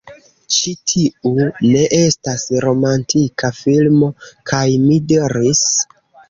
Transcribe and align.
"Ĉi 0.53 0.71
tiu 0.91 1.33
ne 1.65 1.83
estas 1.97 2.45
romantika 2.65 3.53
filmo!" 3.59 4.11
kaj 4.53 4.65
mi 4.87 4.99
diris: 5.13 5.63